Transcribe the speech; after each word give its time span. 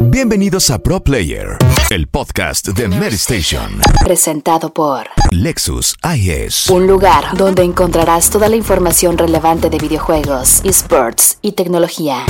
Bienvenidos 0.00 0.70
a 0.70 0.78
Pro 0.78 1.02
Player, 1.02 1.56
el 1.90 2.06
podcast 2.08 2.68
de 2.68 2.88
Mary 2.88 3.14
Station. 3.14 3.80
Presentado 4.02 4.72
por 4.72 5.06
Lexus 5.30 5.94
IS. 6.16 6.68
Un 6.70 6.86
lugar 6.86 7.36
donde 7.36 7.62
encontrarás 7.62 8.30
toda 8.30 8.48
la 8.48 8.56
información 8.56 9.18
relevante 9.18 9.70
de 9.70 9.78
videojuegos, 9.78 10.62
esports 10.64 11.38
y 11.42 11.52
tecnología. 11.52 12.24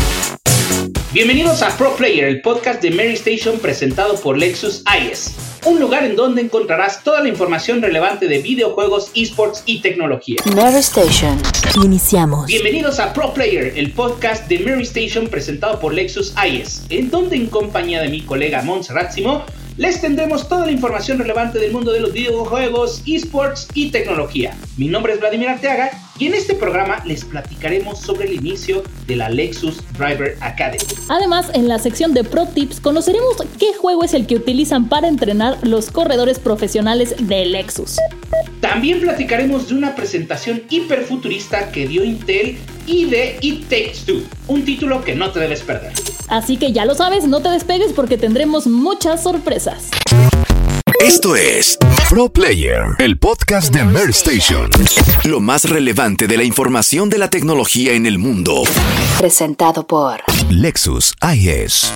Bienvenidos 1.15 1.63
a 1.63 1.69
Pro 1.79 1.95
Player, 1.95 2.25
el 2.25 2.41
podcast 2.41 2.83
de 2.83 2.91
Mary 2.91 3.12
Station 3.12 3.61
presentado 3.61 4.17
por 4.21 4.37
Lexus 4.37 4.83
IS. 5.01 5.37
Un 5.65 5.79
lugar 5.79 6.03
en 6.03 6.17
donde 6.17 6.43
encontrarás 6.43 7.05
toda 7.05 7.23
la 7.23 7.29
información 7.29 7.80
relevante 7.80 8.27
de 8.27 8.39
videojuegos, 8.39 9.12
esports 9.15 9.62
y 9.65 9.80
tecnología. 9.80 10.39
Mary 10.57 10.79
Station. 10.79 11.41
Iniciamos. 11.85 12.47
Bienvenidos 12.47 12.98
a 12.98 13.12
Pro 13.12 13.33
Player, 13.33 13.75
el 13.77 13.93
podcast 13.93 14.48
de 14.48 14.59
Mary 14.59 14.83
Station 14.83 15.29
presentado 15.29 15.79
por 15.79 15.95
Lexus 15.95 16.35
IS, 16.45 16.83
en 16.89 17.09
donde 17.11 17.37
en 17.37 17.46
compañía 17.46 18.03
de 18.03 18.09
mi 18.09 18.23
colega 18.23 18.62
Montserrat 18.62 19.12
Simó 19.12 19.45
les 19.77 20.01
tendremos 20.01 20.49
toda 20.49 20.66
la 20.66 20.73
información 20.73 21.21
relevante 21.21 21.60
del 21.60 21.71
mundo 21.71 21.93
de 21.93 22.01
los 22.01 22.12
videojuegos, 22.12 23.05
esports 23.07 23.69
y 23.73 23.93
tecnología. 23.93 24.57
Mi 24.77 24.88
nombre 24.88 25.12
es 25.12 25.21
Vladimir 25.21 25.49
Arteaga 25.49 25.93
y 26.18 26.27
en 26.27 26.34
este 26.34 26.54
programa 26.54 27.02
les 27.04 27.24
platicaremos 27.24 27.98
sobre 28.00 28.28
el 28.28 28.34
inicio 28.34 28.82
de 29.06 29.16
la 29.16 29.28
Lexus 29.28 29.78
Driver 29.98 30.37
Academy. 30.40 30.84
Además, 31.09 31.50
en 31.54 31.68
la 31.68 31.78
sección 31.78 32.14
de 32.14 32.24
Pro 32.24 32.46
Tips 32.46 32.80
conoceremos 32.80 33.37
qué 33.59 33.74
juego 33.74 34.04
es 34.04 34.14
el 34.14 34.27
que 34.27 34.37
utilizan 34.37 34.88
para 34.88 35.09
entrenar 35.09 35.59
los 35.62 35.90
corredores 35.90 36.38
profesionales 36.38 37.14
de 37.18 37.46
Lexus. 37.46 37.96
También 38.60 39.00
platicaremos 39.00 39.68
de 39.68 39.74
una 39.74 39.95
presentación 39.95 40.62
hiperfuturista 40.70 41.70
que 41.70 41.87
dio 41.87 42.04
Intel 42.04 42.59
y 42.87 43.06
de 43.06 43.37
It 43.40 43.68
Takes 43.68 44.04
Two, 44.06 44.23
un 44.46 44.65
título 44.65 45.02
que 45.04 45.15
no 45.15 45.30
te 45.30 45.40
debes 45.40 45.62
perder. 45.62 45.92
Así 46.28 46.56
que 46.56 46.73
ya 46.73 46.84
lo 46.84 46.95
sabes, 46.95 47.24
no 47.24 47.40
te 47.40 47.51
despegues 47.51 47.92
porque 47.92 48.16
tendremos 48.16 48.66
muchas 48.66 49.23
sorpresas. 49.23 49.90
Esto 51.01 51.37
es 51.37 51.76
Pro 52.15 52.29
Player, 52.29 52.95
el 53.01 53.18
podcast 53.18 53.74
de 53.74 53.82
Mary 53.82 54.12
Station. 54.12 54.70
Lo 55.24 55.40
más 55.40 55.68
relevante 55.68 56.29
de 56.29 56.37
la 56.37 56.45
información 56.45 57.10
de 57.10 57.18
la 57.18 57.29
tecnología 57.29 57.95
en 57.95 58.06
el 58.06 58.18
mundo. 58.18 58.62
Presentado 59.18 59.84
por 59.84 60.21
Lexus 60.48 61.12
IS. 61.21 61.93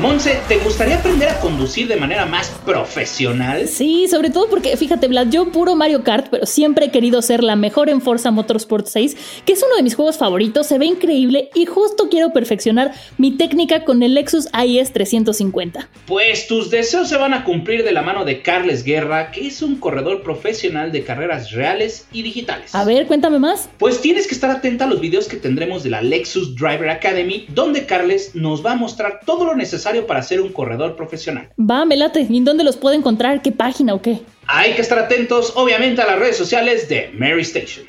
Monse, 0.00 0.40
¿te 0.48 0.56
gustaría 0.56 0.96
aprender 0.96 1.28
a 1.28 1.40
conducir 1.40 1.86
de 1.86 1.96
manera 1.96 2.24
más 2.24 2.48
profesional? 2.64 3.68
Sí, 3.68 4.08
sobre 4.08 4.30
todo 4.30 4.48
porque, 4.48 4.74
fíjate, 4.78 5.08
Vlad, 5.08 5.28
yo 5.28 5.52
puro 5.52 5.76
Mario 5.76 6.02
Kart, 6.04 6.28
pero 6.30 6.46
siempre 6.46 6.86
he 6.86 6.90
querido 6.90 7.20
ser 7.20 7.44
la 7.44 7.54
mejor 7.54 7.90
en 7.90 8.00
Forza 8.00 8.30
Motorsport 8.30 8.86
6, 8.86 9.42
que 9.44 9.52
es 9.52 9.62
uno 9.62 9.76
de 9.76 9.82
mis 9.82 9.94
juegos 9.94 10.16
favoritos, 10.16 10.66
se 10.66 10.78
ve 10.78 10.86
increíble 10.86 11.50
y 11.54 11.66
justo 11.66 12.08
quiero 12.08 12.32
perfeccionar 12.32 12.92
mi 13.18 13.32
técnica 13.32 13.84
con 13.84 14.02
el 14.02 14.14
Lexus 14.14 14.48
IS 14.66 14.90
350. 14.94 15.90
Pues 16.06 16.46
tus 16.46 16.70
deseos 16.70 17.10
se 17.10 17.18
van 17.18 17.34
a 17.34 17.44
cumplir 17.44 17.84
de 17.84 17.92
la 17.92 18.00
mano 18.00 18.24
de 18.24 18.40
Carles 18.40 18.84
Guerra, 18.84 19.30
que 19.30 19.48
es 19.48 19.60
un 19.60 19.76
corredor 19.76 20.22
profesional 20.22 20.92
de 20.92 21.04
carreras 21.04 21.50
reales 21.50 22.06
y 22.10 22.22
digitales. 22.22 22.74
A 22.74 22.84
ver, 22.84 23.06
cuéntame 23.06 23.38
más. 23.38 23.68
Pues 23.76 24.00
tienes 24.00 24.26
que 24.26 24.34
estar 24.34 24.50
atenta 24.50 24.86
a 24.86 24.88
los 24.88 25.02
videos 25.02 25.28
que 25.28 25.36
tendremos 25.36 25.82
de 25.82 25.90
la 25.90 26.00
Lexus 26.00 26.56
Driver 26.56 26.88
Academy, 26.88 27.44
donde 27.50 27.84
Carles 27.84 28.34
nos 28.34 28.64
va 28.64 28.72
a 28.72 28.76
mostrar 28.76 29.20
todo 29.26 29.44
lo 29.44 29.54
necesario 29.54 29.89
para 30.06 30.22
ser 30.22 30.40
un 30.40 30.52
corredor 30.52 30.96
profesional. 30.96 31.50
Va, 31.58 31.84
me 31.84 31.96
late. 31.96 32.26
¿Y 32.28 32.40
dónde 32.40 32.64
los 32.64 32.76
puedo 32.76 32.94
encontrar? 32.94 33.42
¿Qué 33.42 33.52
página 33.52 33.94
o 33.94 34.00
qué? 34.00 34.20
Hay 34.46 34.72
que 34.72 34.82
estar 34.82 34.98
atentos, 34.98 35.52
obviamente, 35.56 36.02
a 36.02 36.06
las 36.06 36.18
redes 36.18 36.36
sociales 36.36 36.88
de 36.88 37.10
Mary 37.14 37.42
Station. 37.42 37.84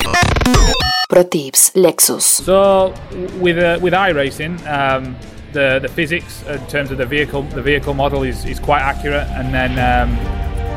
Pro 1.08 1.26
Tips 1.26 1.72
Lexus. 1.74 2.22
So 2.22 2.92
with 3.40 3.58
uh, 3.58 3.78
with 3.82 3.92
iRacing, 3.92 4.58
um, 4.66 5.14
the 5.52 5.78
the 5.80 5.88
physics 5.88 6.42
in 6.48 6.66
terms 6.68 6.90
of 6.90 6.98
the 6.98 7.04
vehicle 7.04 7.42
the 7.54 7.60
vehicle 7.60 7.94
model 7.94 8.22
is, 8.22 8.44
is 8.46 8.58
quite 8.58 8.82
accurate, 8.82 9.28
and 9.36 9.52
then. 9.52 9.78
Um, 9.78 10.16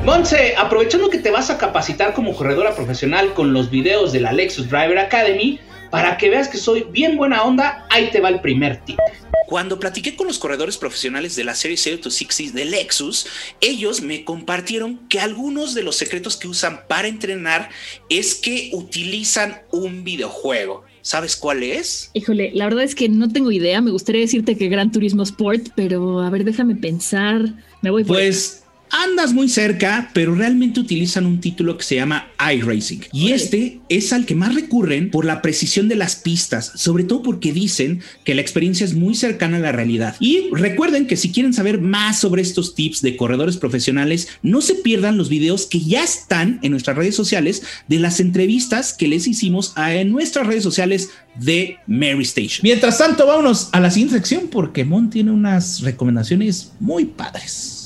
Monse, 0.04 0.54
aprovechando 0.56 1.10
que 1.10 1.18
te 1.18 1.32
vas 1.32 1.50
a 1.50 1.58
capacitar 1.58 2.14
como 2.14 2.36
corredora 2.36 2.76
profesional 2.76 3.34
con 3.34 3.54
los 3.54 3.72
videos 3.72 4.12
de 4.12 4.20
la 4.20 4.34
Lexus 4.34 4.70
Driver 4.70 5.00
Academy, 5.00 5.60
para 5.96 6.18
que 6.18 6.30
veas 6.30 6.50
que 6.50 6.58
soy 6.58 6.86
bien 6.92 7.16
buena 7.16 7.42
onda, 7.44 7.88
ahí 7.90 8.12
te 8.12 8.20
va 8.20 8.28
el 8.28 8.42
primer 8.42 8.84
tip. 8.84 9.00
Cuando 9.48 9.80
platiqué 9.80 10.18
con 10.18 10.28
los 10.28 10.38
corredores 10.38 10.76
profesionales 10.78 11.38
de 11.38 11.46
la 11.46 11.56
serie 11.56 11.78
0-60 11.78 12.52
de 12.52 12.66
Lexus, 12.66 13.26
ellos 13.62 14.02
me 14.02 14.26
compartieron 14.26 15.08
que 15.08 15.22
algunos 15.22 15.74
de 15.74 15.84
los 15.84 15.96
secretos 15.96 16.36
que 16.36 16.50
usan 16.50 16.82
para 16.90 17.08
entrenar 17.08 17.70
es 18.10 18.36
que 18.36 18.72
utilizan 18.74 19.62
un 19.72 20.04
videojuego. 20.04 20.84
¿Sabes 21.02 21.38
cuál 21.38 21.64
es? 21.64 22.10
Híjole, 22.12 22.52
la 22.54 22.66
verdad 22.66 22.84
es 22.84 22.94
que 22.94 23.08
no 23.08 23.30
tengo 23.30 23.50
idea. 23.50 23.80
Me 23.80 23.92
gustaría 23.92 24.20
decirte 24.20 24.58
que 24.58 24.68
Gran 24.68 24.92
Turismo 24.92 25.24
Sport, 25.24 25.68
pero 25.78 26.20
a 26.20 26.30
ver, 26.30 26.44
déjame 26.44 26.76
pensar. 26.76 27.54
Me 27.82 27.90
voy 27.90 28.04
por 28.04 28.18
Pues 28.18 28.65
andas 28.92 29.34
muy 29.34 29.50
cerca, 29.50 30.10
pero 30.14 30.36
realmente 30.36 30.80
utilizan 30.80 31.26
un 31.26 31.40
título 31.40 31.78
que 31.78 31.84
se 31.84 31.96
llama 31.96 32.28
iRacing. 32.40 33.06
Y 33.12 33.32
este 33.32 33.80
es 33.90 34.14
al 34.14 34.26
que 34.26 34.36
más 34.36 34.56
recurren 34.56 35.12
por 35.12 35.26
la 35.26 35.42
precisión 35.42 35.88
de 35.88 35.96
las 35.96 36.16
pistas, 36.16 36.72
sobre 36.76 37.04
todo 37.04 37.24
porque 37.24 37.54
dicen 37.54 38.02
que 38.24 38.36
la 38.36 38.42
experiencia 38.42 38.86
es 38.86 38.94
muy 38.94 39.16
cercana 39.16 39.58
a 39.58 39.62
la 39.62 39.72
realidad. 39.72 40.16
Y 40.20 40.50
recuerden 40.52 41.08
que 41.08 41.18
si 41.18 41.32
quieren 41.32 41.54
saber 41.54 41.82
más 41.82 42.20
sobre 42.20 42.42
estos 42.42 42.76
tips 42.76 43.02
de 43.02 43.18
corredores 43.18 43.58
profesionales, 43.58 44.28
no 44.42 44.62
se 44.62 44.76
pierdan 44.76 45.18
los 45.18 45.30
videos 45.30 45.66
que 45.66 45.80
ya 45.80 46.04
están 46.04 46.60
en 46.62 46.72
nuestras 46.72 46.98
redes 46.98 47.16
sociales 47.16 47.64
de 47.88 48.00
las 48.00 48.20
entrevistas 48.20 48.94
que 48.94 49.08
les 49.08 49.28
hicimos 49.28 49.74
en 49.78 50.12
nuestras 50.12 50.48
redes 50.48 50.64
sociales 50.64 51.10
de 51.40 51.78
Mary 51.88 52.24
Station. 52.24 52.62
Mientras 52.64 52.98
tanto, 52.98 53.26
vámonos 53.28 53.70
a 53.72 53.80
la 53.80 53.92
siguiente 53.92 54.16
sección 54.16 54.48
porque 54.50 54.86
Mon 54.86 55.10
tiene 55.10 55.32
unas 55.32 55.82
recomendaciones 55.82 56.72
muy 56.80 57.06
padres. 57.06 57.85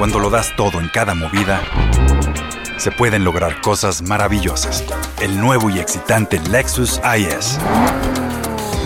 Cuando 0.00 0.18
lo 0.18 0.30
das 0.30 0.56
todo 0.56 0.80
en 0.80 0.88
cada 0.88 1.14
movida, 1.14 1.60
se 2.78 2.90
pueden 2.90 3.22
lograr 3.22 3.60
cosas 3.60 4.00
maravillosas. 4.00 4.82
El 5.20 5.38
nuevo 5.38 5.68
y 5.68 5.78
excitante 5.78 6.40
Lexus 6.48 6.98
IS. 7.18 7.58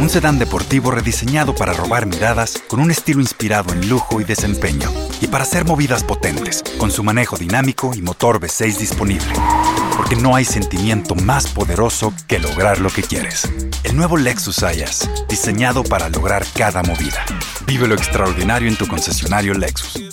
Un 0.01 0.11
sedán 0.11 0.41
deportivo 0.41 0.91
rediseñado 0.91 1.55
para 1.55 1.73
robar 1.73 2.07
miradas 2.07 2.61
con 2.67 2.81
un 2.81 2.91
estilo 2.91 3.21
inspirado 3.21 3.73
en 3.73 3.89
lujo 3.89 4.21
y 4.21 4.25
desempeño. 4.25 4.91
Y 5.21 5.29
para 5.29 5.45
hacer 5.45 5.65
movidas 5.65 6.03
potentes, 6.03 6.65
con 6.79 6.91
su 6.91 7.05
manejo 7.05 7.37
dinámico 7.37 7.93
y 7.95 8.03
motor 8.03 8.41
V6 8.41 8.77
disponible. 8.77 9.33
Porque 9.97 10.17
no 10.17 10.35
hay 10.35 10.45
sentimiento 10.45 11.15
más 11.15 11.47
poderoso 11.47 12.13
que 12.27 12.41
lograr 12.41 12.81
lo 12.81 12.91
que 12.91 13.05
quieres. 13.05 13.49
El 13.85 13.97
nuevo 13.97 14.17
Lexus 14.17 14.65
IS, 14.65 15.09
diseñado 15.29 15.85
para 15.85 16.09
lograr 16.09 16.45
cada 16.57 16.83
movida. 16.83 17.25
Vive 17.69 17.87
lo 17.87 17.95
extraordinario 17.95 18.69
en 18.69 18.75
tu 18.75 18.89
concesionario 18.89 19.55
Lexus. 19.55 20.04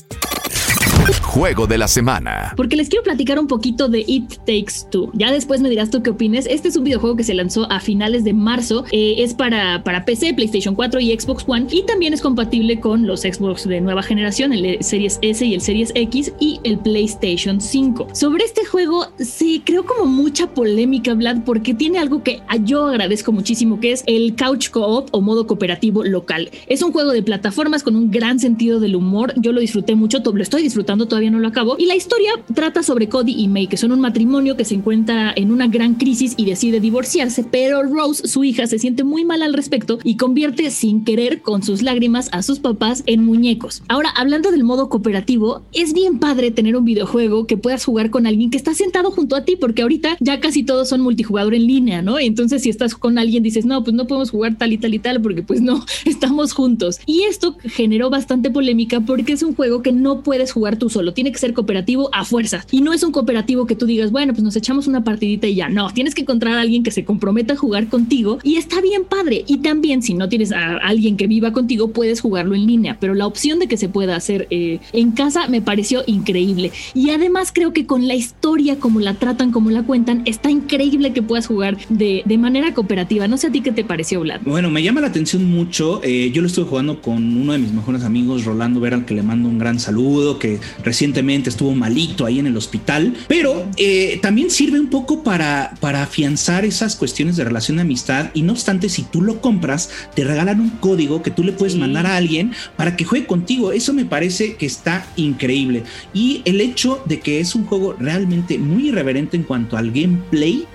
Juego 1.19 1.67
de 1.67 1.77
la 1.77 1.87
semana. 1.87 2.53
Porque 2.55 2.75
les 2.75 2.89
quiero 2.89 3.03
platicar 3.03 3.39
un 3.39 3.47
poquito 3.47 3.89
de 3.89 4.03
It 4.07 4.37
Takes 4.45 4.89
Two. 4.89 5.11
Ya 5.13 5.31
después 5.31 5.61
me 5.61 5.69
dirás 5.69 5.89
tú 5.89 6.01
qué 6.01 6.11
opines. 6.11 6.45
Este 6.49 6.67
es 6.67 6.75
un 6.75 6.83
videojuego 6.83 7.15
que 7.15 7.23
se 7.23 7.33
lanzó 7.33 7.69
a 7.71 7.79
finales 7.79 8.23
de 8.23 8.33
marzo. 8.33 8.85
Eh, 8.91 9.15
es 9.17 9.33
para, 9.33 9.83
para 9.83 10.05
PC, 10.05 10.33
PlayStation 10.33 10.75
4 10.75 10.99
y 10.99 11.19
Xbox 11.19 11.43
One. 11.47 11.67
Y 11.71 11.83
también 11.83 12.13
es 12.13 12.21
compatible 12.21 12.79
con 12.79 13.07
los 13.07 13.21
Xbox 13.21 13.67
de 13.67 13.81
nueva 13.81 14.03
generación, 14.03 14.53
el 14.53 14.83
Series 14.83 15.19
S 15.21 15.45
y 15.45 15.53
el 15.53 15.61
Series 15.61 15.91
X 15.95 16.33
y 16.39 16.59
el 16.63 16.77
PlayStation 16.77 17.59
5. 17.59 18.09
Sobre 18.13 18.45
este 18.45 18.65
juego 18.65 19.07
se 19.17 19.61
creó 19.65 19.85
como 19.85 20.05
mucha 20.05 20.47
polémica, 20.53 21.13
Vlad, 21.13 21.43
porque 21.45 21.73
tiene 21.73 21.99
algo 21.99 22.23
que 22.23 22.41
yo 22.63 22.87
agradezco 22.87 23.31
muchísimo, 23.31 23.79
que 23.79 23.91
es 23.91 24.03
el 24.07 24.35
Couch 24.35 24.69
Co-op 24.69 25.09
o 25.11 25.21
modo 25.21 25.47
cooperativo 25.47 26.03
local. 26.03 26.49
Es 26.67 26.81
un 26.81 26.91
juego 26.91 27.11
de 27.11 27.23
plataformas 27.23 27.83
con 27.83 27.95
un 27.95 28.11
gran 28.11 28.39
sentido 28.39 28.79
del 28.79 28.95
humor. 28.95 29.33
Yo 29.37 29.51
lo 29.51 29.59
disfruté 29.59 29.95
mucho, 29.95 30.19
lo 30.19 30.41
estoy 30.41 30.63
disfrutando, 30.63 31.00
todavía 31.07 31.31
no 31.31 31.39
lo 31.39 31.47
acabo. 31.47 31.75
Y 31.77 31.85
la 31.85 31.95
historia 31.95 32.31
trata 32.53 32.83
sobre 32.83 33.09
Cody 33.09 33.33
y 33.37 33.47
May, 33.47 33.67
que 33.67 33.77
son 33.77 33.91
un 33.91 33.99
matrimonio 33.99 34.57
que 34.57 34.65
se 34.65 34.75
encuentra 34.75 35.33
en 35.35 35.51
una 35.51 35.67
gran 35.67 35.95
crisis 35.95 36.33
y 36.37 36.45
decide 36.45 36.79
divorciarse, 36.79 37.43
pero 37.43 37.83
Rose, 37.83 38.27
su 38.27 38.43
hija, 38.43 38.67
se 38.67 38.79
siente 38.79 39.03
muy 39.03 39.25
mal 39.25 39.41
al 39.41 39.53
respecto 39.53 39.99
y 40.03 40.17
convierte 40.17 40.71
sin 40.71 41.03
querer 41.03 41.41
con 41.41 41.63
sus 41.63 41.81
lágrimas 41.81 42.29
a 42.31 42.43
sus 42.43 42.59
papás 42.59 43.03
en 43.05 43.25
muñecos. 43.25 43.83
Ahora, 43.87 44.09
hablando 44.09 44.51
del 44.51 44.63
modo 44.63 44.89
cooperativo, 44.89 45.63
es 45.73 45.93
bien 45.93 46.19
padre 46.19 46.51
tener 46.51 46.75
un 46.75 46.85
videojuego 46.85 47.47
que 47.47 47.57
puedas 47.57 47.85
jugar 47.85 48.09
con 48.09 48.27
alguien 48.27 48.51
que 48.51 48.57
está 48.57 48.73
sentado 48.73 49.11
junto 49.11 49.35
a 49.35 49.45
ti, 49.45 49.55
porque 49.55 49.81
ahorita 49.81 50.17
ya 50.19 50.39
casi 50.39 50.63
todos 50.63 50.89
son 50.89 51.01
multijugador 51.01 51.53
en 51.53 51.67
línea, 51.67 52.01
¿no? 52.01 52.19
Entonces, 52.19 52.63
si 52.63 52.69
estás 52.69 52.95
con 52.95 53.17
alguien, 53.17 53.43
dices, 53.43 53.65
no, 53.65 53.83
pues 53.83 53.95
no 53.95 54.07
podemos 54.07 54.31
jugar 54.31 54.57
tal 54.57 54.73
y 54.73 54.77
tal 54.77 54.93
y 54.93 54.99
tal, 54.99 55.21
porque 55.21 55.43
pues 55.43 55.61
no, 55.61 55.85
estamos 56.05 56.53
juntos. 56.53 56.99
Y 57.05 57.23
esto 57.23 57.57
generó 57.63 58.09
bastante 58.09 58.49
polémica 58.49 59.01
porque 59.01 59.33
es 59.33 59.43
un 59.43 59.55
juego 59.55 59.81
que 59.81 59.91
no 59.91 60.23
puedes 60.23 60.51
jugar 60.51 60.77
tú 60.81 60.89
solo, 60.89 61.13
tiene 61.13 61.31
que 61.31 61.37
ser 61.37 61.53
cooperativo 61.53 62.09
a 62.11 62.25
fuerzas. 62.25 62.65
Y 62.71 62.81
no 62.81 62.91
es 62.91 63.03
un 63.03 63.11
cooperativo 63.11 63.67
que 63.67 63.75
tú 63.75 63.85
digas, 63.85 64.11
bueno, 64.11 64.33
pues 64.33 64.43
nos 64.43 64.55
echamos 64.55 64.87
una 64.87 65.03
partidita 65.03 65.45
y 65.45 65.53
ya. 65.53 65.69
No, 65.69 65.91
tienes 65.91 66.15
que 66.15 66.23
encontrar 66.23 66.55
a 66.55 66.61
alguien 66.61 66.81
que 66.81 66.89
se 66.89 67.05
comprometa 67.05 67.53
a 67.53 67.55
jugar 67.55 67.87
contigo 67.87 68.39
y 68.41 68.55
está 68.55 68.81
bien 68.81 69.03
padre. 69.05 69.43
Y 69.45 69.57
también 69.57 70.01
si 70.01 70.15
no 70.15 70.27
tienes 70.27 70.51
a 70.51 70.77
alguien 70.77 71.17
que 71.17 71.27
viva 71.27 71.53
contigo, 71.53 71.89
puedes 71.89 72.19
jugarlo 72.19 72.55
en 72.55 72.65
línea. 72.65 72.97
Pero 72.99 73.13
la 73.13 73.27
opción 73.27 73.59
de 73.59 73.67
que 73.67 73.77
se 73.77 73.89
pueda 73.89 74.15
hacer 74.15 74.47
eh, 74.49 74.79
en 74.91 75.11
casa 75.11 75.47
me 75.47 75.61
pareció 75.61 76.01
increíble. 76.07 76.71
Y 76.95 77.11
además 77.11 77.51
creo 77.53 77.73
que 77.73 77.85
con 77.85 78.07
la 78.07 78.15
historia, 78.15 78.79
como 78.79 78.99
la 78.99 79.13
tratan, 79.13 79.51
como 79.51 79.69
la 79.69 79.83
cuentan, 79.83 80.23
está 80.25 80.49
increíble 80.49 81.13
que 81.13 81.21
puedas 81.21 81.45
jugar 81.45 81.77
de, 81.89 82.23
de 82.25 82.37
manera 82.39 82.73
cooperativa. 82.73 83.27
No 83.27 83.37
sé 83.37 83.47
a 83.47 83.51
ti 83.51 83.61
qué 83.61 83.71
te 83.71 83.83
pareció, 83.83 84.21
Vlad. 84.21 84.41
Bueno, 84.45 84.71
me 84.71 84.81
llama 84.81 84.99
la 84.99 85.07
atención 85.07 85.45
mucho. 85.45 86.01
Eh, 86.03 86.31
yo 86.33 86.41
lo 86.41 86.47
estuve 86.47 86.65
jugando 86.65 87.03
con 87.03 87.37
uno 87.37 87.53
de 87.53 87.59
mis 87.59 87.71
mejores 87.71 88.03
amigos, 88.03 88.45
Rolando 88.45 88.79
Vera, 88.79 88.97
al 88.97 89.05
que 89.05 89.13
le 89.13 89.21
mando 89.21 89.47
un 89.47 89.59
gran 89.59 89.79
saludo, 89.79 90.39
que 90.39 90.59
recientemente 90.83 91.49
estuvo 91.49 91.73
malito 91.73 92.25
ahí 92.25 92.39
en 92.39 92.47
el 92.47 92.57
hospital. 92.57 93.15
Pero 93.27 93.67
eh, 93.77 94.19
también 94.21 94.49
sirve 94.51 94.79
un 94.79 94.89
poco 94.89 95.23
para, 95.23 95.75
para 95.79 96.03
afianzar 96.03 96.65
esas 96.65 96.95
cuestiones 96.95 97.35
de 97.35 97.43
relación 97.43 97.77
de 97.77 97.83
amistad. 97.83 98.31
Y 98.33 98.41
no 98.41 98.53
obstante, 98.53 98.89
si 98.89 99.03
tú 99.03 99.21
lo 99.21 99.41
compras, 99.41 99.89
te 100.15 100.23
regalan 100.23 100.59
un 100.59 100.69
código 100.69 101.21
que 101.21 101.31
tú 101.31 101.43
le 101.43 101.51
puedes 101.51 101.75
mandar 101.75 102.05
a 102.05 102.15
alguien 102.15 102.53
para 102.75 102.95
que 102.95 103.05
juegue 103.05 103.25
contigo. 103.25 103.71
Eso 103.71 103.93
me 103.93 104.05
parece 104.05 104.55
que 104.55 104.65
está 104.65 105.05
increíble. 105.15 105.83
Y 106.13 106.41
el 106.45 106.61
hecho 106.61 107.01
de 107.05 107.19
que 107.19 107.39
es 107.39 107.55
un 107.55 107.65
juego 107.65 107.95
realmente 107.99 108.57
muy 108.57 108.89
irreverente 108.89 109.37
en 109.37 109.43
cuanto 109.43 109.77
al 109.77 109.91
gameplay 109.91 110.65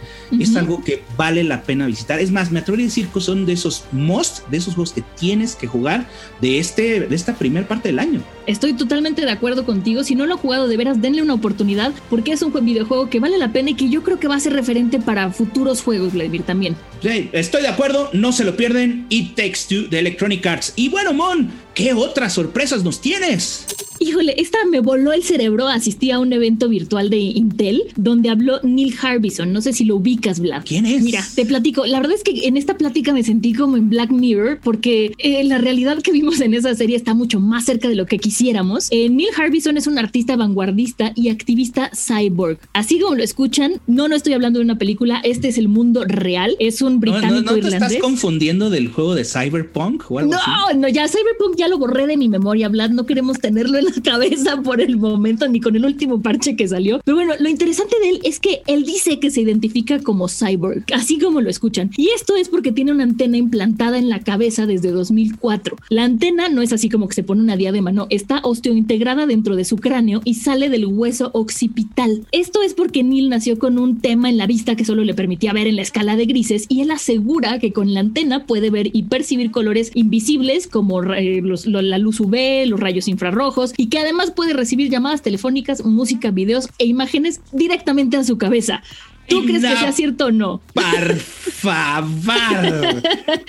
es 0.40 0.56
algo 0.56 0.82
que 0.82 1.02
vale 1.16 1.44
la 1.44 1.62
pena 1.62 1.86
visitar. 1.86 2.18
Es 2.18 2.30
más, 2.30 2.50
me 2.50 2.58
atrevería 2.58 2.86
a 2.86 2.88
decir 2.88 3.08
que 3.08 3.20
son 3.20 3.46
de 3.46 3.52
esos 3.52 3.84
most, 3.92 4.46
de 4.48 4.58
esos 4.58 4.74
juegos 4.74 4.92
que 4.92 5.02
tienes 5.18 5.54
que 5.54 5.66
jugar 5.66 6.08
de, 6.40 6.58
este, 6.58 7.00
de 7.00 7.14
esta 7.14 7.34
primera 7.34 7.66
parte 7.66 7.88
del 7.88 7.98
año. 7.98 8.22
Estoy 8.46 8.74
totalmente 8.74 9.22
de 9.22 9.30
acuerdo 9.30 9.64
contigo. 9.64 10.04
Si 10.04 10.14
no 10.14 10.24
lo 10.26 10.34
ha 10.34 10.38
jugado, 10.38 10.68
de 10.68 10.76
veras, 10.76 11.02
denle 11.02 11.22
una 11.22 11.34
oportunidad 11.34 11.92
porque 12.08 12.32
es 12.32 12.42
un 12.42 12.52
videojuego 12.64 13.10
que 13.10 13.20
vale 13.20 13.38
la 13.38 13.52
pena 13.52 13.70
y 13.70 13.74
que 13.74 13.88
yo 13.88 14.02
creo 14.02 14.20
que 14.20 14.28
va 14.28 14.36
a 14.36 14.40
ser 14.40 14.52
referente 14.52 15.00
para 15.00 15.30
futuros 15.32 15.82
juegos, 15.82 16.12
Vladimir, 16.12 16.42
también. 16.42 16.76
Sí, 17.02 17.28
estoy 17.32 17.62
de 17.62 17.68
acuerdo, 17.68 18.08
no 18.12 18.32
se 18.32 18.44
lo 18.44 18.56
pierden. 18.56 19.06
It 19.08 19.34
Takes 19.34 19.60
Two 19.68 19.88
de 19.88 19.98
Electronic 19.98 20.46
Arts. 20.46 20.72
Y 20.76 20.88
bueno, 20.88 21.12
Mon, 21.12 21.50
¿qué 21.74 21.92
otras 21.92 22.34
sorpresas 22.34 22.84
nos 22.84 23.00
tienes? 23.00 23.66
Híjole, 23.98 24.34
esta 24.38 24.58
me 24.70 24.80
voló 24.80 25.12
el 25.12 25.22
cerebro. 25.22 25.68
Asistí 25.68 26.10
a 26.10 26.18
un 26.18 26.32
evento 26.32 26.68
virtual 26.68 27.10
de 27.10 27.18
Intel 27.18 27.82
donde 27.96 28.28
habló 28.28 28.60
Neil 28.62 28.94
Harbison. 29.00 29.52
No 29.52 29.60
sé 29.60 29.72
si 29.72 29.84
lo 29.84 29.96
ubicas, 29.96 30.40
Vlad. 30.40 30.64
¿Quién 30.64 30.86
es? 30.86 31.02
Mira, 31.02 31.24
te 31.34 31.46
platico. 31.46 31.86
La 31.86 31.98
verdad 31.98 32.14
es 32.14 32.22
que 32.22 32.46
en 32.46 32.56
esta 32.56 32.76
plática 32.76 33.12
me 33.12 33.22
sentí 33.22 33.54
como 33.54 33.76
en 33.76 33.90
Black 33.90 34.10
Mirror 34.10 34.60
porque 34.62 35.12
eh, 35.18 35.44
la 35.44 35.58
realidad 35.58 36.02
que 36.02 36.12
vimos 36.12 36.40
en 36.40 36.54
esa 36.54 36.74
serie 36.74 36.96
está 36.96 37.14
mucho 37.14 37.40
más 37.40 37.64
cerca 37.64 37.88
de 37.88 37.94
lo 37.94 38.06
que 38.06 38.18
quisiéramos. 38.18 38.88
Eh, 38.90 39.08
Neil 39.08 39.30
Harbison 39.36 39.76
es 39.76 39.86
un 39.86 39.98
artista 39.98 40.36
vanguardista 40.36 41.12
y 41.14 41.28
activista 41.28 41.90
cyborg. 41.94 42.58
Así 42.72 42.98
como 42.98 43.16
lo 43.16 43.22
escuchan, 43.22 43.80
no, 43.86 44.08
no 44.08 44.16
estoy 44.16 44.34
hablando 44.34 44.58
de 44.58 44.64
una 44.64 44.78
película. 44.78 45.20
Este 45.24 45.48
es 45.48 45.58
el 45.58 45.68
mundo 45.68 46.04
real. 46.06 46.56
Es 46.58 46.82
un 46.82 47.00
británico 47.00 47.34
no, 47.34 47.40
no, 47.40 47.50
no, 47.52 47.56
irlandés. 47.56 47.80
te 47.80 47.86
estás 47.86 48.02
confundiendo 48.02 48.70
del 48.70 48.88
juego 48.88 49.14
de 49.14 49.24
Cyberpunk 49.24 50.10
o 50.10 50.18
algo 50.18 50.32
no, 50.32 50.38
así? 50.38 50.78
no, 50.78 50.88
ya 50.88 51.08
Cyberpunk 51.08 51.56
ya 51.56 51.68
lo 51.68 51.78
borré 51.78 52.06
de 52.06 52.16
mi 52.16 52.28
memoria, 52.28 52.68
Vlad. 52.68 52.90
No 52.90 53.06
queremos 53.06 53.38
tenerlo 53.38 53.78
en 53.78 53.85
la 53.86 54.02
cabeza 54.02 54.60
por 54.62 54.80
el 54.80 54.96
momento, 54.96 55.48
ni 55.48 55.60
con 55.60 55.76
el 55.76 55.84
último 55.84 56.20
parche 56.20 56.56
que 56.56 56.68
salió. 56.68 57.00
Pero 57.04 57.16
bueno, 57.16 57.34
lo 57.38 57.48
interesante 57.48 57.96
de 58.00 58.10
él 58.10 58.20
es 58.24 58.40
que 58.40 58.62
él 58.66 58.84
dice 58.84 59.18
que 59.18 59.30
se 59.30 59.40
identifica 59.40 60.00
como 60.00 60.28
cyborg, 60.28 60.84
así 60.92 61.18
como 61.18 61.40
lo 61.40 61.50
escuchan. 61.50 61.90
Y 61.96 62.08
esto 62.14 62.36
es 62.36 62.48
porque 62.48 62.72
tiene 62.72 62.92
una 62.92 63.04
antena 63.04 63.36
implantada 63.36 63.98
en 63.98 64.08
la 64.08 64.20
cabeza 64.20 64.66
desde 64.66 64.90
2004. 64.90 65.76
La 65.88 66.04
antena 66.04 66.48
no 66.48 66.62
es 66.62 66.72
así 66.72 66.88
como 66.88 67.08
que 67.08 67.14
se 67.14 67.22
pone 67.22 67.42
una 67.42 67.56
diadema, 67.56 67.92
no, 67.92 68.06
está 68.10 68.40
osteointegrada 68.42 69.26
dentro 69.26 69.56
de 69.56 69.64
su 69.64 69.76
cráneo 69.76 70.20
y 70.24 70.34
sale 70.34 70.68
del 70.68 70.86
hueso 70.86 71.30
occipital. 71.34 72.26
Esto 72.32 72.62
es 72.62 72.74
porque 72.74 73.02
Neil 73.02 73.28
nació 73.28 73.58
con 73.58 73.78
un 73.78 74.00
tema 74.00 74.28
en 74.28 74.36
la 74.36 74.46
vista 74.46 74.76
que 74.76 74.84
solo 74.84 75.04
le 75.04 75.14
permitía 75.14 75.52
ver 75.52 75.66
en 75.66 75.76
la 75.76 75.82
escala 75.82 76.16
de 76.16 76.26
grises 76.26 76.66
y 76.68 76.80
él 76.80 76.90
asegura 76.90 77.58
que 77.58 77.72
con 77.72 77.94
la 77.94 78.00
antena 78.00 78.46
puede 78.46 78.70
ver 78.70 78.90
y 78.92 79.04
percibir 79.04 79.50
colores 79.50 79.90
invisibles 79.94 80.66
como 80.66 81.02
eh, 81.14 81.42
la 81.64 81.98
luz 81.98 82.20
UV, 82.20 82.66
los 82.66 82.80
rayos 82.80 83.08
infrarrojos 83.08 83.72
y 83.76 83.88
que 83.88 83.98
además 83.98 84.30
puede 84.30 84.52
recibir 84.52 84.90
llamadas 84.90 85.22
telefónicas, 85.22 85.84
música, 85.84 86.30
videos 86.30 86.68
e 86.78 86.86
imágenes 86.86 87.40
directamente 87.52 88.16
a 88.16 88.24
su 88.24 88.38
cabeza. 88.38 88.82
¿Tú 89.28 89.44
crees 89.44 89.62
que 89.62 89.76
sea 89.76 89.92
cierto 89.92 90.26
o 90.26 90.30
no? 90.30 90.60
Por 90.72 91.16
favor. 91.16 93.02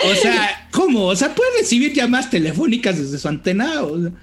O 0.04 0.14
sea, 0.20 0.67
¿cómo? 0.70 1.06
O 1.06 1.16
sea, 1.16 1.34
¿puede 1.34 1.50
recibir 1.58 1.92
llamadas 1.92 2.30
telefónicas 2.30 2.98
desde 2.98 3.18
su 3.18 3.28
antena? 3.28 3.74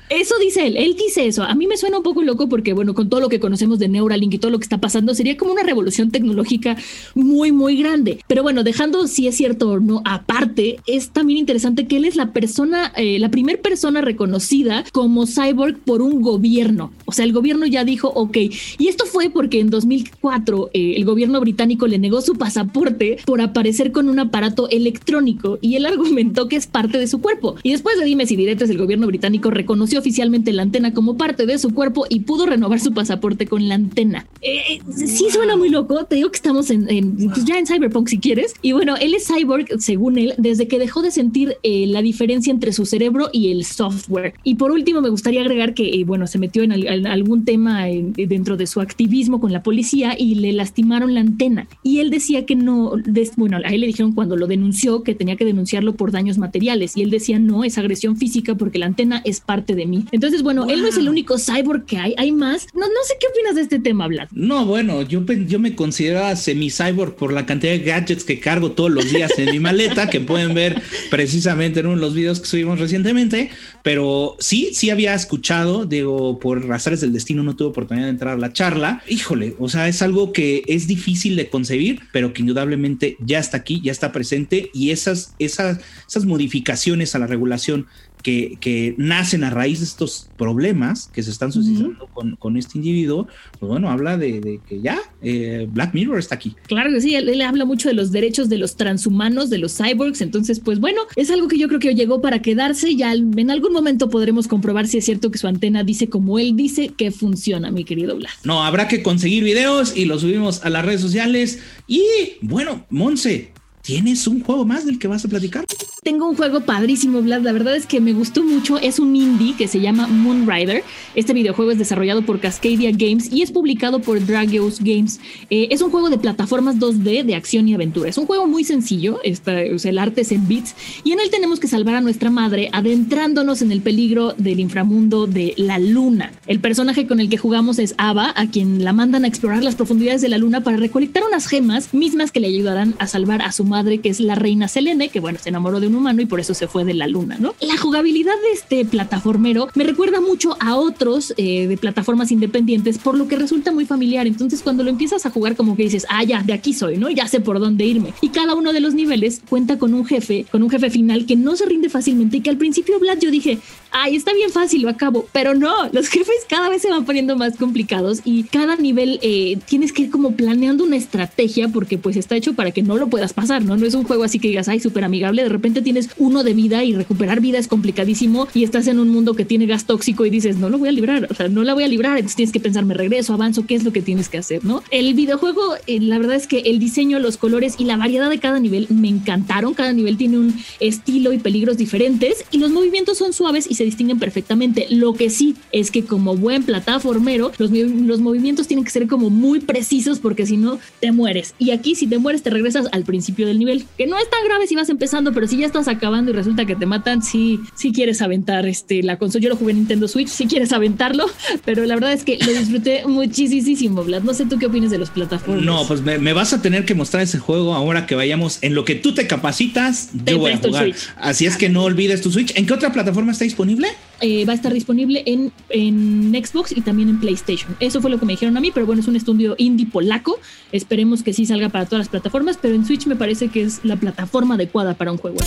Eso 0.09 0.35
dice 0.39 0.67
él, 0.67 0.77
él 0.77 0.95
dice 0.95 1.27
eso. 1.27 1.43
A 1.43 1.55
mí 1.55 1.67
me 1.67 1.77
suena 1.77 1.97
un 1.97 2.03
poco 2.03 2.23
loco 2.23 2.49
porque, 2.49 2.73
bueno, 2.73 2.93
con 2.93 3.09
todo 3.09 3.19
lo 3.19 3.29
que 3.29 3.39
conocemos 3.39 3.79
de 3.79 3.87
Neuralink 3.87 4.33
y 4.33 4.37
todo 4.37 4.51
lo 4.51 4.59
que 4.59 4.63
está 4.63 4.79
pasando, 4.79 5.13
sería 5.13 5.37
como 5.37 5.51
una 5.51 5.63
revolución 5.63 6.11
tecnológica 6.11 6.77
muy, 7.13 7.51
muy 7.51 7.77
grande. 7.77 8.19
Pero 8.27 8.43
bueno, 8.43 8.63
dejando 8.63 9.07
si 9.07 9.27
es 9.27 9.35
cierto 9.35 9.69
o 9.71 9.79
no 9.79 10.01
aparte, 10.05 10.79
es 10.87 11.09
también 11.09 11.39
interesante 11.39 11.87
que 11.87 11.97
él 11.97 12.05
es 12.05 12.15
la 12.15 12.33
persona, 12.33 12.91
eh, 12.95 13.19
la 13.19 13.29
primera 13.29 13.61
persona 13.61 14.01
reconocida 14.01 14.83
como 14.91 15.25
cyborg 15.25 15.79
por 15.79 16.01
un 16.01 16.21
gobierno. 16.21 16.91
O 17.05 17.11
sea, 17.11 17.25
el 17.25 17.33
gobierno 17.33 17.65
ya 17.65 17.83
dijo, 17.83 18.09
ok. 18.09 18.37
Y 18.77 18.87
esto 18.87 19.05
fue 19.05 19.29
porque 19.29 19.59
en 19.59 19.69
2004 19.69 20.69
eh, 20.73 20.93
el 20.97 21.05
gobierno 21.05 21.39
británico 21.39 21.87
le 21.87 21.99
negó 21.99 22.21
su 22.21 22.35
pasaporte 22.35 23.17
por 23.25 23.41
aparecer 23.41 23.91
con 23.91 24.09
un 24.09 24.19
aparato 24.19 24.69
electrónico 24.69 25.59
y 25.61 25.75
él 25.75 25.85
argumentó 25.95 26.34
que 26.47 26.55
es 26.55 26.67
parte 26.67 26.97
de 26.97 27.07
su 27.07 27.21
cuerpo. 27.21 27.55
Y 27.63 27.71
después 27.71 27.97
de 27.97 28.05
dimes 28.05 28.31
y 28.31 28.35
diretes, 28.35 28.69
el 28.69 28.77
gobierno 28.77 29.07
británico 29.07 29.49
reconoció 29.49 29.99
oficialmente 29.99 30.51
la 30.53 30.61
antena 30.61 30.93
como 30.93 31.17
parte 31.17 31.45
de 31.45 31.57
su 31.57 31.73
cuerpo 31.73 32.05
y 32.09 32.21
pudo 32.21 32.45
renovar 32.45 32.79
su 32.79 32.93
pasaporte 32.93 33.47
con 33.47 33.67
la 33.67 33.75
antena. 33.75 34.25
Eh, 34.41 34.57
eh, 34.69 34.79
sí 34.93 35.25
suena 35.31 35.55
muy 35.55 35.69
loco, 35.69 36.05
te 36.05 36.15
digo 36.15 36.29
que 36.29 36.35
estamos 36.37 36.69
en, 36.69 36.85
pues 37.33 37.45
ya 37.45 37.57
en 37.57 37.65
Cyberpunk 37.65 38.07
si 38.09 38.19
quieres. 38.19 38.53
Y 38.61 38.73
bueno, 38.73 38.95
él 38.97 39.13
es 39.15 39.27
cyborg, 39.27 39.67
según 39.79 40.17
él, 40.17 40.33
desde 40.37 40.67
que 40.67 40.77
dejó 40.79 41.01
de 41.01 41.11
sentir 41.11 41.55
eh, 41.63 41.87
la 41.87 42.01
diferencia 42.01 42.51
entre 42.51 42.73
su 42.73 42.85
cerebro 42.85 43.29
y 43.31 43.51
el 43.51 43.63
software. 43.65 44.33
Y 44.43 44.55
por 44.55 44.71
último, 44.71 45.01
me 45.01 45.09
gustaría 45.09 45.41
agregar 45.41 45.73
que, 45.73 45.89
eh, 45.99 46.03
bueno, 46.03 46.27
se 46.27 46.37
metió 46.37 46.63
en, 46.63 46.71
al- 46.73 46.87
en 46.87 47.07
algún 47.07 47.45
tema 47.45 47.89
en- 47.89 48.13
dentro 48.13 48.57
de 48.57 48.67
su 48.67 48.81
activismo 48.81 49.39
con 49.39 49.51
la 49.51 49.63
policía 49.63 50.15
y 50.17 50.35
le 50.35 50.53
lastimaron 50.53 51.13
la 51.13 51.21
antena. 51.21 51.67
Y 51.83 51.99
él 51.99 52.09
decía 52.09 52.45
que 52.45 52.55
no, 52.55 52.93
des- 53.05 53.35
bueno, 53.35 53.57
a 53.63 53.69
él 53.69 53.81
le 53.81 53.87
dijeron 53.87 54.13
cuando 54.13 54.35
lo 54.35 54.47
denunció 54.47 55.03
que 55.03 55.15
tenía 55.15 55.35
que 55.35 55.45
denunciarlo 55.45 55.95
por 55.95 56.11
daños 56.25 56.37
materiales. 56.37 56.97
Y 56.97 57.03
él 57.03 57.09
decía, 57.09 57.39
no, 57.39 57.63
es 57.63 57.77
agresión 57.77 58.17
física 58.17 58.55
porque 58.55 58.79
la 58.79 58.87
antena 58.87 59.21
es 59.25 59.39
parte 59.39 59.75
de 59.75 59.85
mí. 59.85 60.05
Entonces, 60.11 60.41
bueno, 60.41 60.67
él 60.67 60.81
no 60.81 60.87
es 60.87 60.97
el 60.97 61.07
único 61.07 61.37
cyborg 61.37 61.85
que 61.85 61.97
hay, 61.97 62.15
hay 62.17 62.31
más. 62.31 62.67
No, 62.73 62.81
no 62.81 63.03
sé 63.07 63.15
qué 63.19 63.27
opinas 63.27 63.55
de 63.55 63.61
este 63.61 63.79
tema, 63.79 64.07
Vlad. 64.07 64.29
No, 64.31 64.65
bueno, 64.65 65.01
yo, 65.03 65.23
yo 65.25 65.59
me 65.59 65.75
consideraba 65.75 66.35
semi-cyborg 66.35 67.15
por 67.15 67.31
la 67.31 67.45
cantidad 67.45 67.73
de 67.73 67.79
gadgets 67.79 68.23
que 68.23 68.39
cargo 68.39 68.71
todos 68.71 68.91
los 68.91 69.11
días 69.11 69.31
en 69.37 69.51
mi 69.51 69.59
maleta, 69.59 70.09
que 70.09 70.21
pueden 70.21 70.53
ver 70.53 70.81
precisamente 71.11 71.81
en 71.81 71.87
uno 71.87 71.95
de 71.95 72.01
los 72.01 72.13
videos 72.13 72.39
que 72.39 72.47
subimos 72.47 72.79
recientemente. 72.79 73.49
Pero 73.83 74.35
sí, 74.39 74.69
sí 74.73 74.89
había 74.89 75.13
escuchado, 75.13 75.85
digo, 75.85 76.39
por 76.39 76.65
razones 76.65 77.01
del 77.01 77.13
destino 77.13 77.43
no 77.43 77.55
tuve 77.55 77.69
oportunidad 77.69 78.05
de 78.05 78.11
entrar 78.11 78.33
a 78.33 78.37
la 78.37 78.51
charla. 78.51 79.03
Híjole, 79.07 79.55
o 79.59 79.69
sea, 79.69 79.87
es 79.87 80.01
algo 80.01 80.33
que 80.33 80.63
es 80.67 80.87
difícil 80.87 81.35
de 81.35 81.49
concebir, 81.49 82.01
pero 82.11 82.33
que 82.33 82.41
indudablemente 82.41 83.17
ya 83.19 83.39
está 83.39 83.57
aquí, 83.57 83.81
ya 83.83 83.91
está 83.91 84.11
presente 84.11 84.71
y 84.73 84.91
esas, 84.91 85.35
esas, 85.39 85.79
esas 86.15 86.25
modificaciones 86.25 87.13
a 87.15 87.19
la 87.19 87.27
regulación 87.27 87.87
que, 88.23 88.57
que 88.59 88.95
nacen 88.97 89.43
a 89.43 89.51
raíz 89.51 89.79
de 89.79 89.85
estos 89.85 90.29
problemas 90.35 91.11
que 91.13 91.21
se 91.21 91.29
están 91.29 91.51
suscitando 91.51 92.07
con, 92.07 92.35
con 92.37 92.57
este 92.57 92.79
individuo, 92.79 93.27
pues 93.59 93.69
bueno, 93.69 93.91
habla 93.91 94.17
de, 94.17 94.39
de 94.39 94.59
que 94.67 94.81
ya 94.81 94.97
eh, 95.21 95.67
Black 95.69 95.93
Mirror 95.93 96.17
está 96.17 96.33
aquí. 96.33 96.55
Claro 96.67 96.89
que 96.91 97.01
sí, 97.01 97.13
él, 97.13 97.29
él 97.29 97.41
habla 97.41 97.65
mucho 97.65 97.87
de 97.87 97.93
los 97.93 98.11
derechos 98.11 98.49
de 98.49 98.57
los 98.57 98.77
transhumanos, 98.77 99.51
de 99.51 99.59
los 99.59 99.77
cyborgs, 99.77 100.21
entonces 100.21 100.59
pues 100.59 100.79
bueno, 100.79 101.01
es 101.15 101.29
algo 101.29 101.47
que 101.47 101.59
yo 101.59 101.67
creo 101.67 101.79
que 101.79 101.93
llegó 101.93 102.19
para 102.21 102.41
quedarse, 102.41 102.95
ya 102.95 103.11
al- 103.11 103.37
en 103.37 103.51
algún 103.51 103.73
momento 103.73 104.09
podremos 104.09 104.47
comprobar 104.47 104.87
si 104.87 104.97
es 104.97 105.05
cierto 105.05 105.29
que 105.29 105.37
su 105.37 105.47
antena 105.47 105.83
dice 105.83 106.09
como 106.09 106.39
él 106.39 106.55
dice 106.55 106.89
que 106.97 107.11
funciona, 107.11 107.69
mi 107.69 107.83
querido 107.83 108.15
Blas. 108.15 108.33
No, 108.43 108.63
habrá 108.63 108.87
que 108.87 109.03
conseguir 109.03 109.43
videos 109.43 109.95
y 109.95 110.05
los 110.05 110.21
subimos 110.21 110.63
a 110.65 110.71
las 110.71 110.83
redes 110.83 111.01
sociales. 111.01 111.59
Y 111.87 112.01
bueno, 112.41 112.85
Monse, 112.89 113.51
¿tienes 113.85 114.25
un 114.25 114.41
juego 114.41 114.65
más 114.65 114.85
del 114.85 114.97
que 114.97 115.07
vas 115.07 115.23
a 115.25 115.27
platicar? 115.27 115.65
Tengo 116.03 116.27
un 116.29 116.35
juego 116.35 116.61
padrísimo, 116.61 117.21
Vlad. 117.21 117.41
La 117.41 117.51
verdad 117.51 117.75
es 117.75 117.87
que 117.87 117.99
me 117.99 118.13
gustó 118.13 118.43
mucho. 118.43 118.77
Es 118.77 118.99
un 118.99 119.15
indie 119.15 119.55
que 119.55 119.67
se 119.67 119.79
llama 119.79 120.05
Moonrider. 120.07 120.83
Este 121.15 121.33
videojuego 121.33 121.71
es 121.71 121.79
desarrollado 121.79 122.23
por 122.23 122.39
Cascadia 122.39 122.91
Games 122.91 123.31
y 123.31 123.41
es 123.41 123.51
publicado 123.51 123.99
por 123.99 124.23
Dragos 124.23 124.79
Games. 124.79 125.19
Eh, 125.49 125.69
es 125.71 125.81
un 125.81 125.89
juego 125.89 126.09
de 126.09 126.19
plataformas 126.19 126.77
2D 126.77 127.23
de 127.23 127.35
acción 127.35 127.67
y 127.67 127.73
aventura. 127.73 128.09
Es 128.09 128.19
un 128.19 128.27
juego 128.27 128.47
muy 128.47 128.63
sencillo. 128.63 129.19
Está, 129.23 129.55
o 129.73 129.79
sea, 129.79 129.89
el 129.89 129.97
arte 129.97 130.21
es 130.21 130.31
en 130.31 130.47
bits. 130.47 130.75
Y 131.03 131.11
en 131.11 131.19
él 131.19 131.31
tenemos 131.31 131.59
que 131.59 131.67
salvar 131.67 131.95
a 131.95 132.01
nuestra 132.01 132.29
madre 132.29 132.69
adentrándonos 132.71 133.63
en 133.63 133.71
el 133.71 133.81
peligro 133.81 134.33
del 134.37 134.59
inframundo 134.59 135.25
de 135.25 135.55
la 135.57 135.79
luna. 135.79 136.33
El 136.45 136.59
personaje 136.59 137.07
con 137.07 137.19
el 137.19 137.29
que 137.29 137.37
jugamos 137.37 137.79
es 137.79 137.95
Ava, 137.97 138.31
a 138.35 138.47
quien 138.47 138.83
la 138.83 138.93
mandan 138.93 139.25
a 139.25 139.27
explorar 139.27 139.63
las 139.63 139.75
profundidades 139.75 140.21
de 140.21 140.29
la 140.29 140.37
luna 140.37 140.61
para 140.61 140.77
recolectar 140.77 141.23
unas 141.27 141.47
gemas 141.47 141.95
mismas 141.95 142.31
que 142.31 142.39
le 142.39 142.47
ayudarán 142.47 142.93
a 142.99 143.07
salvar 143.07 143.41
a 143.41 143.51
su 143.51 143.63
madre 143.63 143.74
madre, 143.75 143.99
que 143.99 144.07
es 144.07 144.21
la 144.21 144.35
reina 144.35 144.69
Selene, 144.69 145.09
que 145.09 145.19
bueno, 145.19 145.37
se 145.41 145.49
enamoró 145.49 145.81
de 145.81 145.87
un 145.87 145.95
humano 145.95 146.21
y 146.21 146.25
por 146.25 146.39
eso 146.39 146.53
se 146.53 146.69
fue 146.69 146.85
de 146.85 146.93
la 146.93 147.07
luna, 147.07 147.35
¿no? 147.37 147.55
La 147.59 147.75
jugabilidad 147.77 148.35
de 148.41 148.51
este 148.53 148.85
plataformero 148.85 149.67
me 149.75 149.83
recuerda 149.83 150.21
mucho 150.21 150.55
a 150.61 150.77
otros 150.77 151.33
eh, 151.35 151.67
de 151.67 151.75
plataformas 151.75 152.31
independientes, 152.31 152.97
por 152.97 153.17
lo 153.17 153.27
que 153.27 153.35
resulta 153.35 153.73
muy 153.73 153.85
familiar. 153.85 154.27
Entonces, 154.27 154.61
cuando 154.61 154.83
lo 154.85 154.89
empiezas 154.89 155.25
a 155.25 155.29
jugar, 155.29 155.57
como 155.57 155.75
que 155.75 155.83
dices, 155.83 156.05
ah, 156.09 156.23
ya, 156.23 156.41
de 156.41 156.53
aquí 156.53 156.73
soy, 156.73 156.95
¿no? 156.95 157.09
Ya 157.09 157.27
sé 157.27 157.41
por 157.41 157.59
dónde 157.59 157.85
irme. 157.85 158.13
Y 158.21 158.29
cada 158.29 158.55
uno 158.55 158.71
de 158.71 158.79
los 158.79 158.93
niveles 158.93 159.41
cuenta 159.49 159.77
con 159.77 159.93
un 159.93 160.05
jefe, 160.05 160.45
con 160.49 160.63
un 160.63 160.69
jefe 160.69 160.89
final 160.89 161.25
que 161.25 161.35
no 161.35 161.57
se 161.57 161.65
rinde 161.65 161.89
fácilmente 161.89 162.37
y 162.37 162.41
que 162.41 162.49
al 162.49 162.57
principio, 162.57 162.97
Vlad, 162.97 163.19
yo 163.19 163.29
dije, 163.29 163.59
ay, 163.91 164.15
está 164.15 164.33
bien 164.33 164.51
fácil, 164.51 164.83
lo 164.83 164.89
acabo. 164.89 165.27
Pero 165.33 165.53
no, 165.53 165.89
los 165.91 166.07
jefes 166.15 166.45
cada 166.47 166.69
vez 166.69 166.81
se 166.81 166.89
van 166.89 167.03
poniendo 167.03 167.35
más 167.35 167.57
complicados 167.57 168.21
y 168.23 168.43
cada 168.43 168.77
nivel 168.77 169.19
eh, 169.21 169.57
tienes 169.65 169.91
que 169.91 170.03
ir 170.03 170.11
como 170.11 170.31
planeando 170.31 170.85
una 170.85 170.95
estrategia 170.95 171.67
porque 171.67 171.97
pues 171.97 172.15
está 172.15 172.35
hecho 172.35 172.53
para 172.53 172.71
que 172.71 172.83
no 172.83 172.95
lo 172.95 173.07
puedas 173.07 173.33
pasar, 173.33 173.64
¿no? 173.65 173.77
No 173.77 173.85
es 173.85 173.93
un 173.93 174.03
juego 174.03 174.23
así 174.23 174.39
que 174.39 174.47
digas, 174.47 174.67
ay, 174.67 174.79
súper 174.79 175.03
amigable, 175.03 175.43
de 175.43 175.49
repente 175.49 175.81
tienes 175.81 176.09
uno 176.17 176.43
de 176.43 176.53
vida 176.53 176.83
y 176.83 176.93
recuperar 176.93 177.41
vida 177.41 177.57
es 177.57 177.67
complicadísimo 177.67 178.47
y 178.53 178.63
estás 178.63 178.87
en 178.87 178.99
un 178.99 179.09
mundo 179.09 179.33
que 179.33 179.45
tiene 179.45 179.65
gas 179.65 179.85
tóxico 179.85 180.25
y 180.25 180.29
dices, 180.29 180.57
no 180.57 180.69
lo 180.69 180.77
voy 180.77 180.89
a 180.89 180.91
librar, 180.91 181.27
o 181.29 181.33
sea, 181.33 181.49
no 181.49 181.63
la 181.63 181.73
voy 181.73 181.83
a 181.83 181.87
librar, 181.87 182.17
entonces 182.17 182.35
tienes 182.35 182.53
que 182.53 182.59
pensar, 182.59 182.85
me 182.85 182.93
regreso, 182.93 183.33
avanzo, 183.33 183.65
qué 183.65 183.75
es 183.75 183.83
lo 183.83 183.91
que 183.91 184.01
tienes 184.01 184.29
que 184.29 184.37
hacer, 184.37 184.63
¿no? 184.63 184.83
El 184.91 185.13
videojuego, 185.13 185.61
eh, 185.87 185.99
la 185.99 186.17
verdad 186.17 186.35
es 186.35 186.47
que 186.47 186.59
el 186.59 186.79
diseño, 186.79 187.19
los 187.19 187.37
colores 187.37 187.75
y 187.77 187.85
la 187.85 187.97
variedad 187.97 188.29
de 188.29 188.39
cada 188.39 188.59
nivel 188.59 188.87
me 188.89 189.09
encantaron, 189.09 189.73
cada 189.73 189.93
nivel 189.93 190.17
tiene 190.17 190.37
un 190.37 190.53
estilo 190.79 191.33
y 191.33 191.39
peligros 191.39 191.77
diferentes 191.77 192.45
y 192.51 192.57
los 192.57 192.71
movimientos 192.71 193.17
son 193.17 193.33
suaves 193.33 193.67
y 193.69 193.75
se 193.75 193.83
distinguen 193.83 194.19
perfectamente. 194.19 194.87
Lo 194.89 195.13
que 195.13 195.29
sí 195.29 195.55
es 195.71 195.91
que 195.91 196.03
como 196.03 196.35
buen 196.35 196.63
plataformero, 196.63 197.51
los, 197.57 197.71
los 197.71 198.19
movimientos 198.19 198.67
tienen 198.67 198.85
que 198.85 198.91
ser 198.91 199.07
como 199.07 199.29
muy 199.29 199.59
precisos 199.59 200.19
porque 200.19 200.45
si 200.45 200.57
no 200.57 200.79
te 200.99 201.11
mueres. 201.11 201.55
Y 201.59 201.71
aquí 201.71 201.95
si 201.95 202.07
te 202.07 202.17
mueres 202.17 202.43
te 202.43 202.49
regresas 202.49 202.87
al 202.91 203.03
principio 203.03 203.47
del 203.47 203.54
nivel, 203.59 203.85
que 203.97 204.07
no 204.07 204.17
es 204.17 204.29
tan 204.29 204.43
grave 204.45 204.67
si 204.67 204.75
vas 204.75 204.89
empezando, 204.89 205.33
pero 205.33 205.47
si 205.47 205.57
ya 205.57 205.65
estás 205.65 205.87
acabando 205.87 206.31
y 206.31 206.33
resulta 206.33 206.65
que 206.65 206.75
te 206.75 206.85
matan, 206.85 207.21
sí, 207.21 207.59
sí 207.75 207.91
quieres 207.91 208.21
aventar 208.21 208.65
este, 208.65 209.03
la 209.03 209.17
consola. 209.17 209.43
Yo 209.43 209.49
lo 209.49 209.55
jugué 209.55 209.71
en 209.71 209.79
Nintendo 209.79 210.07
Switch, 210.07 210.27
si 210.27 210.47
quieres 210.47 210.71
aventarlo, 210.71 211.25
pero 211.65 211.85
la 211.85 211.95
verdad 211.95 212.13
es 212.13 212.23
que 212.23 212.37
lo 212.37 212.51
disfruté 212.51 213.05
muchísimo, 213.05 214.03
Vlad. 214.03 214.23
No 214.23 214.33
sé 214.33 214.45
tú 214.45 214.57
qué 214.59 214.67
opinas 214.67 214.91
de 214.91 214.97
los 214.97 215.09
plataformas. 215.09 215.65
No, 215.65 215.85
pues 215.87 216.01
me, 216.01 216.33
vas 216.33 216.53
a 216.53 216.61
tener 216.61 216.85
que 216.85 216.95
mostrar 216.95 217.23
ese 217.23 217.39
juego 217.39 217.73
ahora 217.73 218.05
que 218.05 218.15
vayamos 218.15 218.59
en 218.61 218.75
lo 218.75 218.85
que 218.85 218.95
tú 218.95 219.13
te 219.13 219.27
capacitas. 219.27 220.09
yo 220.25 220.39
voy 220.39 220.51
a 220.51 220.57
jugar. 220.57 220.91
Así 221.17 221.45
es 221.45 221.57
que 221.57 221.69
no 221.69 221.83
olvides 221.83 222.21
tu 222.21 222.31
Switch. 222.31 222.53
¿En 222.55 222.65
qué 222.65 222.73
otra 222.73 222.91
plataforma 222.91 223.31
está 223.31 223.43
disponible? 223.43 223.89
Eh, 224.21 224.45
va 224.45 224.53
a 224.53 224.55
estar 224.55 224.73
disponible 224.73 225.23
en, 225.25 225.51
en 225.69 226.31
Xbox 226.33 226.71
y 226.75 226.81
también 226.81 227.09
en 227.09 227.19
PlayStation. 227.19 227.75
Eso 227.79 228.01
fue 228.01 228.09
lo 228.09 228.19
que 228.19 228.25
me 228.25 228.33
dijeron 228.33 228.55
a 228.57 228.59
mí, 228.59 228.71
pero 228.73 228.85
bueno, 228.85 229.01
es 229.01 229.07
un 229.07 229.15
estudio 229.15 229.55
indie 229.57 229.87
polaco. 229.87 230.39
Esperemos 230.71 231.23
que 231.23 231.33
sí 231.33 231.45
salga 231.45 231.69
para 231.69 231.85
todas 231.85 231.99
las 231.99 232.09
plataformas, 232.09 232.57
pero 232.61 232.75
en 232.75 232.85
Switch 232.85 233.05
me 233.07 233.15
parece 233.15 233.49
que 233.49 233.63
es 233.63 233.83
la 233.83 233.95
plataforma 233.95 234.55
adecuada 234.55 234.93
para 234.93 235.11
un 235.11 235.17
juego. 235.17 235.37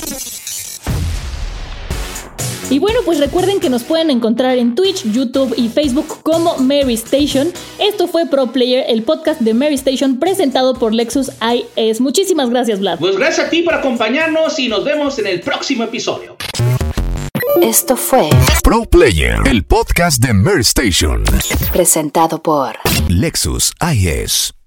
Y 2.70 2.78
bueno, 2.80 3.00
pues 3.06 3.18
recuerden 3.18 3.60
que 3.60 3.70
nos 3.70 3.82
pueden 3.82 4.10
encontrar 4.10 4.58
en 4.58 4.74
Twitch, 4.74 5.10
YouTube 5.10 5.54
y 5.56 5.70
Facebook 5.70 6.22
como 6.22 6.58
Mary 6.58 6.94
Station. 6.94 7.50
Esto 7.78 8.08
fue 8.08 8.26
Pro 8.26 8.52
Player, 8.52 8.84
el 8.88 9.02
podcast 9.04 9.40
de 9.40 9.54
Mary 9.54 9.76
Station 9.76 10.18
presentado 10.18 10.74
por 10.74 10.92
Lexus 10.92 11.30
IS. 11.40 12.02
Muchísimas 12.02 12.50
gracias, 12.50 12.80
Vlad. 12.80 12.98
Pues 12.98 13.16
gracias 13.16 13.46
a 13.46 13.50
ti 13.50 13.62
por 13.62 13.72
acompañarnos 13.72 14.58
y 14.58 14.68
nos 14.68 14.84
vemos 14.84 15.18
en 15.18 15.28
el 15.28 15.40
próximo 15.40 15.84
episodio. 15.84 16.36
Esto 17.62 17.96
fue 17.96 18.30
Pro 18.62 18.84
Player, 18.84 19.40
el 19.46 19.64
podcast 19.64 20.22
de 20.22 20.32
Mary 20.32 20.60
Station. 20.60 21.24
Presentado 21.72 22.42
por 22.42 22.76
Lexus 23.08 23.72
IS. 23.92 24.57